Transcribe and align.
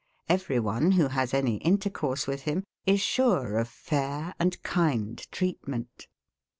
Every 0.27 0.59
one, 0.59 0.93
who 0.93 1.09
has 1.09 1.31
any 1.31 1.57
intercourse 1.57 2.25
with 2.25 2.41
him, 2.41 2.63
is 2.87 2.99
sure 3.01 3.57
of 3.59 3.67
FAIR 3.67 4.33
and 4.39 4.59
KIND 4.63 5.27
treatment. 5.31 6.07